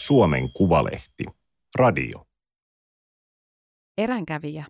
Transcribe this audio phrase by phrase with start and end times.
[0.00, 1.24] Suomen Kuvalehti.
[1.74, 2.26] Radio.
[3.98, 4.66] Eränkävijä.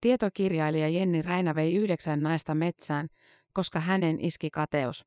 [0.00, 3.08] Tietokirjailija Jenni Räinä vei yhdeksän naista metsään,
[3.52, 5.06] koska hänen iski kateus.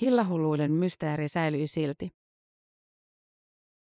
[0.00, 2.10] Hillahulluuden mysteeri säilyi silti.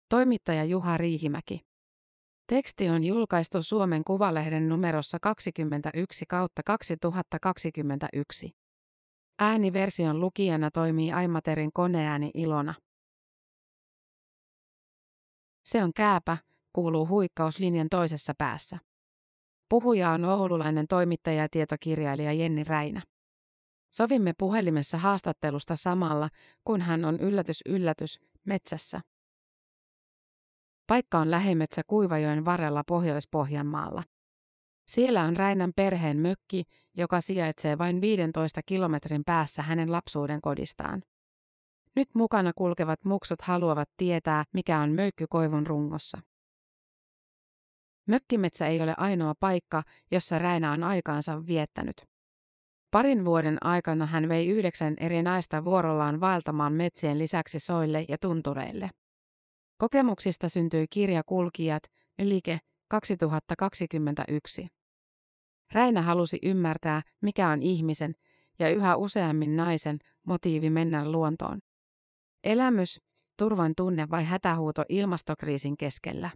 [0.09, 1.59] Toimittaja Juha Riihimäki.
[2.47, 8.51] Teksti on julkaistu Suomen Kuvalehden numerossa 21 kautta 2021.
[9.39, 12.73] Ääniversion lukijana toimii Aimaterin koneääni Ilona.
[15.69, 16.37] Se on kääpä,
[16.73, 18.77] kuuluu huikkauslinjan toisessa päässä.
[19.69, 23.01] Puhuja on oululainen toimittaja ja tietokirjailija Jenni Räinä.
[23.93, 26.29] Sovimme puhelimessa haastattelusta samalla,
[26.63, 29.01] kun hän on yllätys yllätys metsässä.
[30.87, 34.03] Paikka on lähimetsä Kuivajoen varrella Pohjois-Pohjanmaalla.
[34.87, 36.63] Siellä on Räinän perheen mökki,
[36.97, 41.03] joka sijaitsee vain 15 kilometrin päässä hänen lapsuuden kodistaan.
[41.99, 46.21] Nyt mukana kulkevat muksut haluavat tietää, mikä on möykky koivun rungossa.
[48.07, 51.95] Mökkimetsä ei ole ainoa paikka, jossa Räinä on aikaansa viettänyt.
[52.91, 58.89] Parin vuoden aikana hän vei yhdeksän eri naista vuorollaan vaeltamaan metsien lisäksi soille ja tuntureille.
[59.77, 61.83] Kokemuksista syntyi kirja Kulkijat,
[62.19, 64.67] Ylike, 2021.
[65.73, 68.13] Räinä halusi ymmärtää, mikä on ihmisen
[68.59, 71.59] ja yhä useammin naisen motiivi mennä luontoon.
[72.43, 73.01] Elämys,
[73.37, 76.29] turvan tunne vai hätähuuto ilmastokriisin keskellä?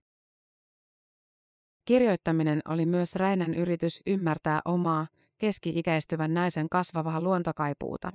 [1.86, 8.12] Kirjoittaminen oli myös Räinän yritys ymmärtää omaa, keski-ikäistyvän naisen kasvavaa luontokaipuuta.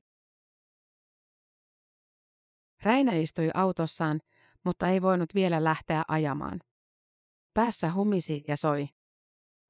[2.83, 4.21] Räinä istui autossaan,
[4.65, 6.61] mutta ei voinut vielä lähteä ajamaan.
[7.55, 8.89] Päässä humisi ja soi.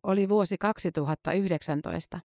[0.02, 2.20] Oli vuosi 2019.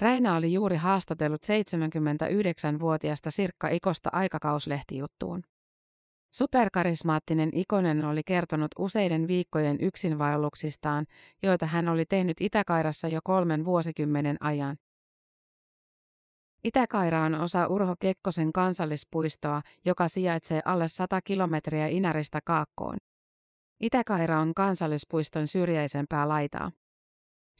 [0.00, 5.42] Räinä oli juuri haastatellut 79-vuotiasta Sirkka Ikosta aikakauslehtijuttuun.
[6.34, 11.06] Superkarismaattinen Ikonen oli kertonut useiden viikkojen yksinvaelluksistaan,
[11.42, 14.76] joita hän oli tehnyt Itäkairassa jo kolmen vuosikymmenen ajan.
[16.64, 22.96] Itäkaira on osa Urho Kekkosen kansallispuistoa, joka sijaitsee alle 100 kilometriä Inäristä Kaakkoon.
[23.80, 26.70] Itäkaira on kansallispuiston syrjäisempää laitaa.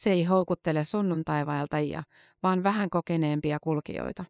[0.01, 2.03] Se ei houkuttele sunnuntaivaeltajia,
[2.43, 4.25] vaan vähän kokeneempia kulkijoita.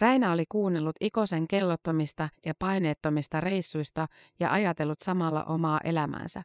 [0.00, 4.06] Räinä oli kuunnellut Ikosen kellottomista ja paineettomista reissuista
[4.40, 6.42] ja ajatellut samalla omaa elämäänsä.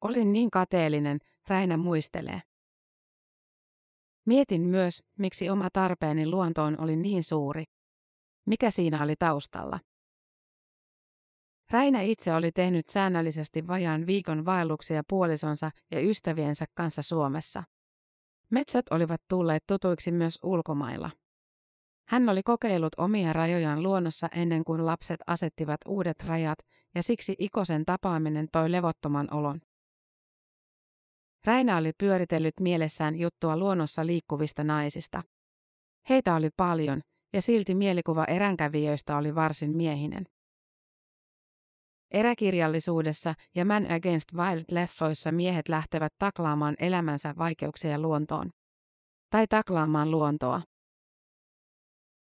[0.00, 1.18] Olin niin kateellinen,
[1.48, 2.42] Räinä muistelee.
[4.26, 7.64] Mietin myös, miksi oma tarpeeni luontoon oli niin suuri.
[8.46, 9.80] Mikä siinä oli taustalla?
[11.70, 17.62] Räinä itse oli tehnyt säännöllisesti vajaan viikon vaelluksia puolisonsa ja ystäviensä kanssa Suomessa.
[18.50, 21.10] Metsät olivat tulleet tutuiksi myös ulkomailla.
[22.08, 26.58] Hän oli kokeillut omia rajojaan luonnossa ennen kuin lapset asettivat uudet rajat,
[26.94, 29.60] ja siksi Ikosen tapaaminen toi levottoman olon.
[31.44, 35.22] Räinä oli pyöritellyt mielessään juttua luonnossa liikkuvista naisista.
[36.08, 37.00] Heitä oli paljon,
[37.32, 40.24] ja silti mielikuva eränkävijöistä oli varsin miehinen.
[42.10, 48.50] Eräkirjallisuudessa ja Man Against Wild-leffoissa miehet lähtevät taklaamaan elämänsä vaikeuksia luontoon.
[49.30, 50.62] Tai taklaamaan luontoa.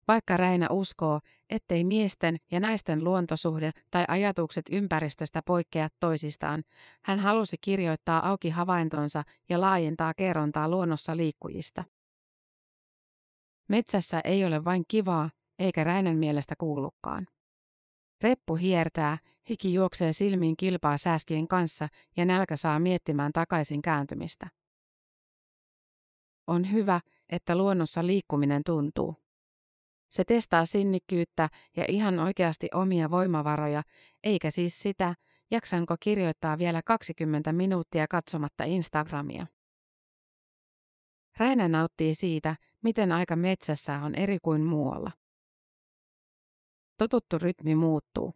[0.07, 1.19] Vaikka Räinä uskoo,
[1.49, 6.63] ettei miesten ja naisten luontosuhde tai ajatukset ympäristöstä poikkea toisistaan,
[7.03, 11.83] hän halusi kirjoittaa auki havaintonsa ja laajentaa kerrontaa luonnossa liikkujista.
[13.67, 15.29] Metsässä ei ole vain kivaa,
[15.59, 17.27] eikä Räinän mielestä kuulukaan.
[18.21, 19.17] Reppu hiertää,
[19.49, 21.87] hiki juoksee silmiin kilpaa sääskien kanssa
[22.17, 24.47] ja nälkä saa miettimään takaisin kääntymistä.
[26.47, 26.99] On hyvä,
[27.29, 29.15] että luonnossa liikkuminen tuntuu.
[30.09, 33.83] Se testaa sinnikkyyttä ja ihan oikeasti omia voimavaroja,
[34.23, 35.13] eikä siis sitä,
[35.51, 39.47] jaksanko kirjoittaa vielä 20 minuuttia katsomatta Instagramia.
[41.37, 45.11] Räinä nauttii siitä, miten aika metsässä on eri kuin muualla.
[46.97, 48.33] Totuttu rytmi muuttuu.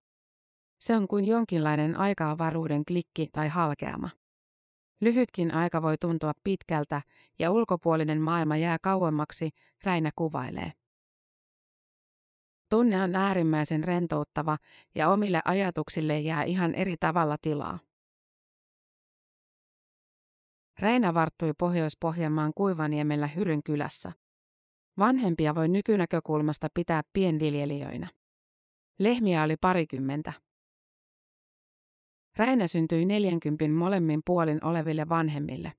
[0.84, 4.10] Se on kuin jonkinlainen aikaavaruuden klikki tai halkeama.
[5.02, 7.02] Lyhytkin aika voi tuntua pitkältä
[7.40, 9.50] ja ulkopuolinen maailma jää kauemmaksi,
[9.84, 10.72] Räinä kuvailee.
[12.70, 14.58] Tunne on äärimmäisen rentouttava
[14.96, 17.80] ja omille ajatuksille jää ihan eri tavalla tilaa.
[20.80, 24.12] Räinä varttui Pohjois-Pohjanmaan Kuivaniemellä Hyryn kylässä.
[25.00, 28.10] Vanhempia voi nykynäkökulmasta pitää pienviljelijöinä.
[29.00, 30.34] Lehmiä oli parikymmentä.
[32.38, 35.74] Räinä syntyi 40 molemmin puolin oleville vanhemmille.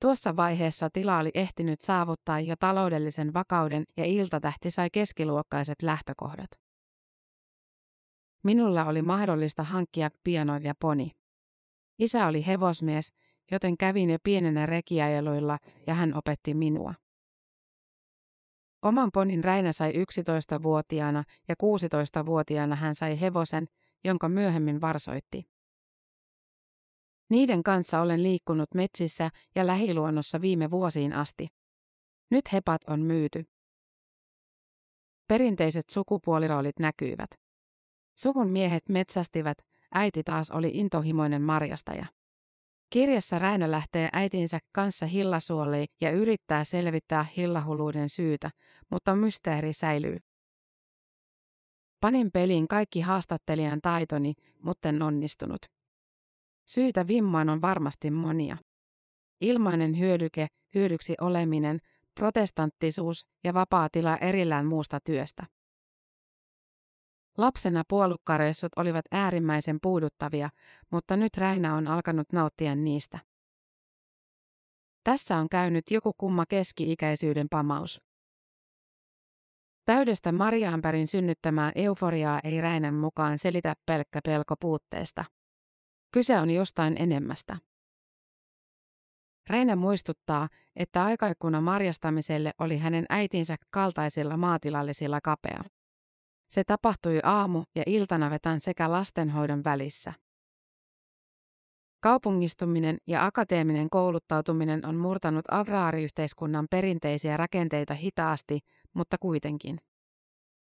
[0.00, 6.50] Tuossa vaiheessa tila oli ehtinyt saavuttaa jo taloudellisen vakauden ja iltatähti sai keskiluokkaiset lähtökohdat.
[8.44, 11.10] Minulla oli mahdollista hankkia piano ja poni.
[11.98, 13.12] Isä oli hevosmies,
[13.50, 16.94] joten kävin jo pienenä rekiajeluilla ja hän opetti minua.
[18.82, 23.66] Oman ponin Räinä sai 11-vuotiaana ja 16-vuotiaana hän sai hevosen,
[24.04, 25.57] jonka myöhemmin varsoitti.
[27.30, 31.46] Niiden kanssa olen liikkunut metsissä ja lähiluonnossa viime vuosiin asti.
[32.30, 33.44] Nyt hepat on myyty.
[35.28, 37.30] Perinteiset sukupuoliroolit näkyivät.
[38.18, 39.58] Suvun miehet metsästivät,
[39.94, 42.06] äiti taas oli intohimoinen marjastaja.
[42.90, 48.50] Kirjassa Räinö lähtee äitinsä kanssa hillasuoliin ja yrittää selvittää hillahuluuden syytä,
[48.90, 50.16] mutta mysteeri säilyy.
[52.00, 55.77] Panin peliin kaikki haastattelijan taitoni, mutta en onnistunut.
[56.68, 58.56] Syitä vimmaan on varmasti monia.
[59.40, 61.78] Ilmainen hyödyke, hyödyksi oleminen,
[62.14, 65.46] protestanttisuus ja vapaa tila erillään muusta työstä.
[67.38, 70.50] Lapsena puolukkareissut olivat äärimmäisen puuduttavia,
[70.90, 73.18] mutta nyt Räinä on alkanut nauttia niistä.
[75.04, 78.00] Tässä on käynyt joku kumma keski-ikäisyyden pamaus.
[79.84, 85.24] Täydestä Mariaanpärin synnyttämää euforiaa ei Räinän mukaan selitä pelkkä pelko puutteesta.
[86.12, 87.58] Kyse on jostain enemmästä.
[89.50, 95.64] Reinä muistuttaa, että aikaikkuna marjastamiselle oli hänen äitinsä kaltaisilla maatilallisilla kapea.
[96.48, 100.12] Se tapahtui aamu- ja iltanavetan sekä lastenhoidon välissä.
[102.00, 108.60] Kaupungistuminen ja akateeminen kouluttautuminen on murtanut agraariyhteiskunnan perinteisiä rakenteita hitaasti,
[108.94, 109.78] mutta kuitenkin.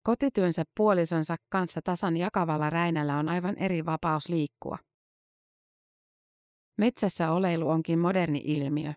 [0.02, 4.78] Kotityönsä puolisonsa kanssa tasan jakavalla Räinällä on aivan eri vapaus liikkua.
[6.78, 8.92] Metsässä oleilu onkin moderni ilmiö.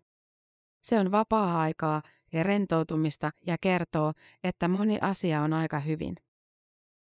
[0.82, 2.02] Se on vapaa-aikaa
[2.34, 4.14] ja rentoutumista ja kertoo,
[4.44, 6.16] että moni asia on aika hyvin.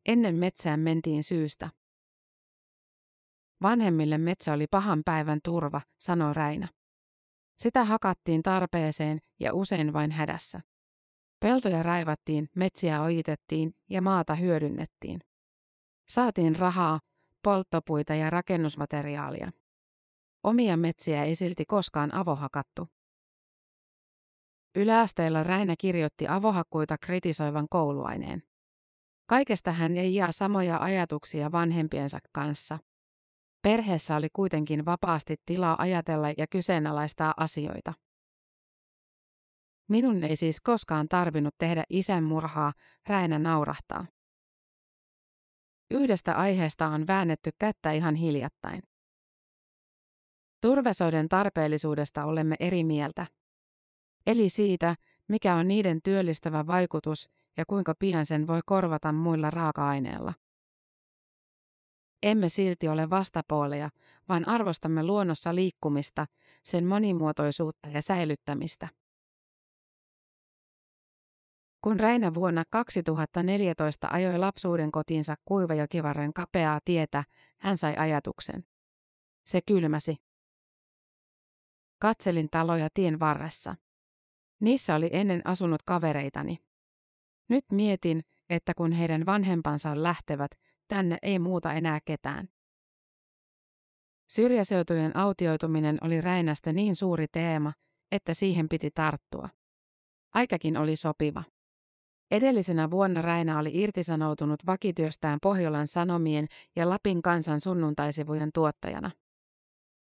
[0.07, 1.71] Ennen metsään mentiin syystä.
[3.63, 6.69] Vanhemmille metsä oli pahan päivän turva, sanoi Räinä.
[7.59, 10.61] Sitä hakattiin tarpeeseen ja usein vain hädässä.
[11.41, 15.21] Peltoja raivattiin, metsiä ojitettiin ja maata hyödynnettiin.
[16.09, 17.01] Saatiin rahaa,
[17.43, 19.51] polttopuita ja rakennusmateriaalia.
[20.43, 22.89] Omia metsiä ei silti koskaan avohakattu.
[24.75, 28.43] Yläasteella Räinä kirjoitti avohakkuita kritisoivan kouluaineen.
[29.27, 32.79] Kaikesta hän ei jää samoja ajatuksia vanhempiensa kanssa.
[33.63, 37.95] Perheessä oli kuitenkin vapaasti tilaa ajatella ja kyseenalaistaa asioita.
[39.89, 42.73] Minun ei siis koskaan tarvinnut tehdä isän murhaa,
[43.07, 44.07] Räinä naurahtaa.
[45.91, 48.83] Yhdestä aiheesta on väännetty kättä ihan hiljattain.
[50.61, 53.27] Turvesoiden tarpeellisuudesta olemme eri mieltä.
[54.27, 54.97] Eli siitä,
[55.29, 60.35] mikä on niiden työllistävä vaikutus ja kuinka pian sen voi korvata muilla raaka-aineilla.
[62.23, 63.91] Emme silti ole vastapuoleja,
[64.29, 66.27] vaan arvostamme luonnossa liikkumista,
[66.63, 68.89] sen monimuotoisuutta ja säilyttämistä.
[71.81, 77.25] Kun Räinä vuonna 2014 ajoi lapsuuden kotiinsa Kuivajokivarren kapeaa tietä,
[77.59, 78.65] hän sai ajatuksen.
[79.47, 80.28] Se kylmäsi.
[81.99, 83.75] Katselin taloja tien varressa.
[84.61, 86.59] Niissä oli ennen asunut kavereitani.
[87.49, 90.51] Nyt mietin, että kun heidän vanhempansa lähtevät,
[90.89, 92.49] tänne ei muuta enää ketään.
[94.31, 97.73] Syrjäseutujen autioituminen oli Räinästä niin suuri teema,
[98.13, 99.49] että siihen piti tarttua.
[100.35, 101.45] Aikakin oli sopiva.
[102.31, 109.11] Edellisenä vuonna Räinä oli irtisanoutunut vakityöstään Pohjolan Sanomien ja Lapin kansan sunnuntaisivujen tuottajana.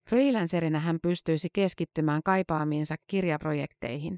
[0.08, 4.18] Freelancerina hän pystyisi keskittymään kaipaamiinsa kirjaprojekteihin.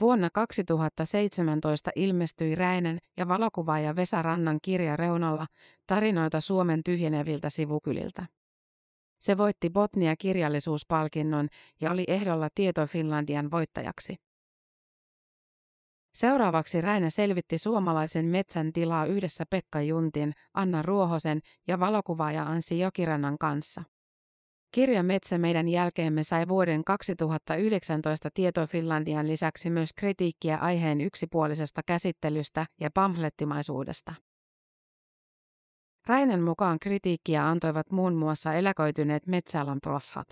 [0.00, 5.46] Vuonna 2017 ilmestyi Räinen ja valokuvaaja Vesa Rannan kirja Reunalla
[5.86, 8.26] tarinoita Suomen tyhjeneviltä sivukyliltä.
[9.20, 11.48] Se voitti Botnia kirjallisuuspalkinnon
[11.80, 14.16] ja oli ehdolla Tieto Finlandian voittajaksi.
[16.18, 23.38] Seuraavaksi Räinä selvitti suomalaisen metsän tilaa yhdessä Pekka Juntin, Anna Ruohosen ja valokuvaaja Ansi Jokirannan
[23.38, 23.82] kanssa.
[24.74, 32.66] Kirja Metsä meidän jälkeemme sai vuoden 2019 Tieto Finlandian lisäksi myös kritiikkiä aiheen yksipuolisesta käsittelystä
[32.80, 34.14] ja pamflettimaisuudesta.
[36.06, 40.28] Rainen mukaan kritiikkiä antoivat muun muassa eläköityneet metsäalan proffat.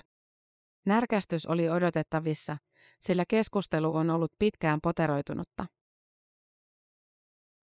[0.86, 2.56] Närkästys oli odotettavissa,
[3.00, 5.66] sillä keskustelu on ollut pitkään poteroitunutta.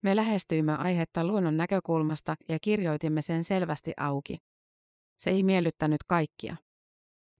[0.03, 4.38] Me lähestyimme aihetta luonnon näkökulmasta ja kirjoitimme sen selvästi auki.
[5.18, 6.56] Se ei miellyttänyt kaikkia.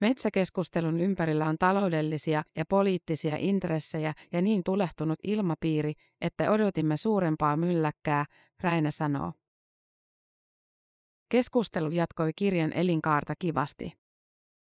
[0.02, 8.26] Metsäkeskustelun ympärillä on taloudellisia ja poliittisia intressejä ja niin tulehtunut ilmapiiri, että odotimme suurempaa mylläkkää,
[8.62, 9.34] Räinä sanoo.
[11.30, 13.92] Keskustelu jatkoi kirjan elinkaarta kivasti.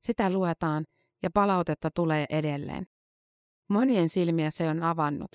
[0.01, 0.85] Sitä luetaan
[1.23, 2.87] ja palautetta tulee edelleen.
[3.69, 5.31] Monien silmiä se on avannut.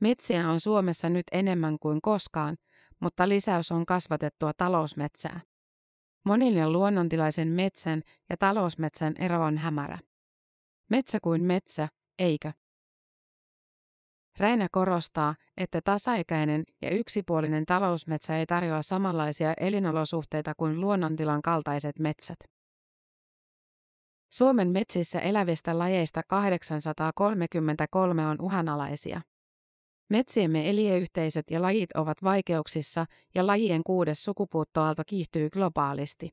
[0.00, 2.56] Metsiä on Suomessa nyt enemmän kuin koskaan,
[3.00, 5.40] mutta lisäys on kasvatettua talousmetsää.
[6.24, 9.98] Monille luonnontilaisen metsän ja talousmetsän ero on hämärä.
[10.90, 12.52] Metsä kuin metsä, eikö?
[14.38, 22.38] Räinä korostaa, että tasaikäinen ja yksipuolinen talousmetsä ei tarjoa samanlaisia elinolosuhteita kuin luonnontilan kaltaiset metsät.
[24.30, 29.20] Suomen metsissä elävistä lajeista 833 on uhanalaisia.
[30.10, 36.30] Metsiemme eliöyhteisöt ja lajit ovat vaikeuksissa ja lajien kuudes sukupuuttoaalto kiihtyy globaalisti.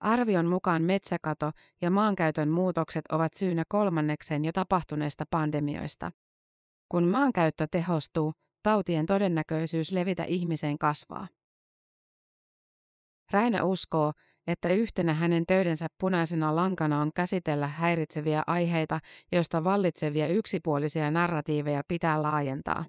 [0.00, 1.50] Arvion mukaan metsäkato
[1.80, 6.10] ja maankäytön muutokset ovat syynä kolmannekseen jo tapahtuneista pandemioista.
[6.88, 11.28] Kun maankäyttö tehostuu, tautien todennäköisyys levitä ihmiseen kasvaa.
[13.30, 14.12] Räinä uskoo,
[14.50, 19.00] että yhtenä hänen töidensä punaisena lankana on käsitellä häiritseviä aiheita,
[19.32, 22.84] joista vallitsevia yksipuolisia narratiiveja pitää laajentaa.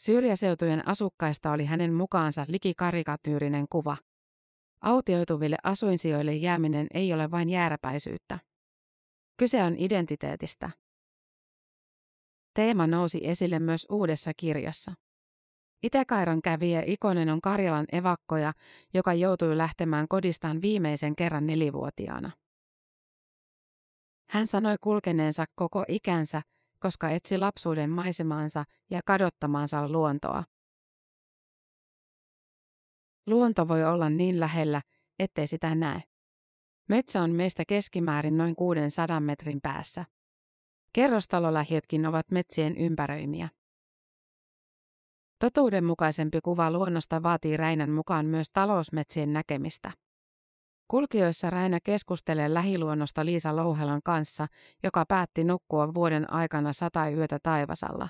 [0.00, 3.96] Syrjäseutujen asukkaista oli hänen mukaansa liki karikatyyrinen kuva.
[4.80, 8.38] Autioituville asuinsijoille jääminen ei ole vain jääräpäisyyttä.
[9.36, 10.70] Kyse on identiteetistä.
[12.54, 14.92] Teema nousi esille myös uudessa kirjassa.
[15.82, 18.52] Itäkairan kävijä Ikonen on Karjalan evakkoja,
[18.94, 22.30] joka joutui lähtemään kodistaan viimeisen kerran nelivuotiaana.
[24.30, 26.42] Hän sanoi kulkeneensa koko ikänsä,
[26.80, 30.44] koska etsi lapsuuden maisemaansa ja kadottamaansa luontoa.
[33.26, 34.82] Luonto voi olla niin lähellä,
[35.18, 36.02] ettei sitä näe.
[36.88, 40.04] Metsä on meistä keskimäärin noin 600 metrin päässä.
[40.92, 43.48] Kerrostalolähiötkin ovat metsien ympäröimiä.
[45.40, 49.92] Totuudenmukaisempi kuva luonnosta vaatii Räinän mukaan myös talousmetsien näkemistä.
[50.88, 54.46] Kulkijoissa Räinä keskustelee lähiluonnosta Liisa Louhelan kanssa,
[54.82, 58.08] joka päätti nukkua vuoden aikana sata yötä taivasalla.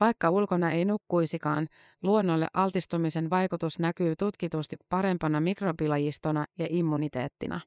[0.00, 1.66] Vaikka ulkona ei nukkuisikaan,
[2.02, 7.60] luonnolle altistumisen vaikutus näkyy tutkitusti parempana mikrobilajistona ja immuniteettina.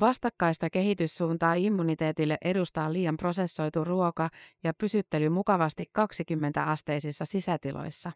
[0.00, 4.28] Vastakkaista kehityssuuntaa immuniteetille edustaa liian prosessoitu ruoka
[4.64, 8.12] ja pysyttely mukavasti 20-asteisissa sisätiloissa.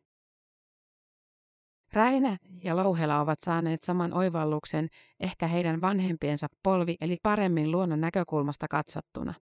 [1.92, 4.88] Räinä ja Louhela ovat saaneet saman oivalluksen,
[5.20, 9.34] ehkä heidän vanhempiensa polvi eli paremmin luonnon näkökulmasta katsottuna.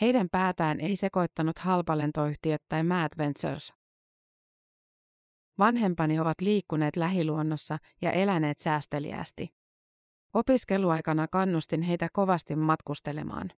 [0.00, 3.72] Heidän päätään ei sekoittanut halpalentoyhtiöt tai Mad Ventures.
[5.58, 9.61] Vanhempani ovat liikkuneet lähiluonnossa ja eläneet säästeliäästi.
[10.34, 13.50] Opiskeluaikana kannustin heitä kovasti matkustelemaan.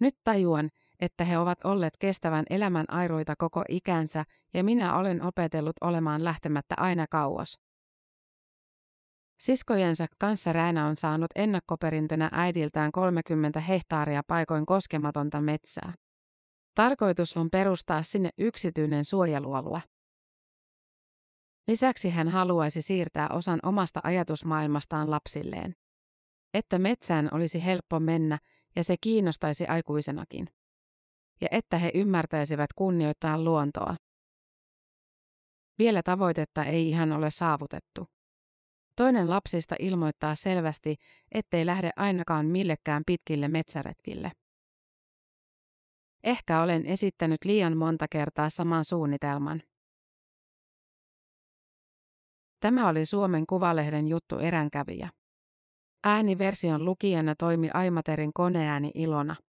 [0.00, 0.70] Nyt tajuan,
[1.00, 4.24] että he ovat olleet kestävän elämän airoita koko ikänsä
[4.54, 7.58] ja minä olen opetellut olemaan lähtemättä aina kauas.
[9.40, 15.92] Siskojensa kanssa Räänä on saanut ennakkoperintönä äidiltään 30 hehtaaria paikoin koskematonta metsää.
[16.74, 19.82] Tarkoitus on perustaa sinne yksityinen suojelualue.
[21.68, 25.74] Lisäksi hän haluaisi siirtää osan omasta ajatusmaailmastaan lapsilleen
[26.54, 28.38] että metsään olisi helppo mennä
[28.76, 30.48] ja se kiinnostaisi aikuisenakin.
[31.40, 33.96] Ja että he ymmärtäisivät kunnioittaa luontoa.
[35.78, 38.06] Vielä tavoitetta ei ihan ole saavutettu.
[38.96, 40.96] Toinen lapsista ilmoittaa selvästi,
[41.32, 44.32] ettei lähde ainakaan millekään pitkille metsäretkille.
[46.24, 49.62] Ehkä olen esittänyt liian monta kertaa saman suunnitelman.
[52.60, 55.10] Tämä oli Suomen Kuvalehden juttu eränkävijä.
[56.06, 59.36] Ääniversion lukijana toimi Aimaterin koneääni Ilona.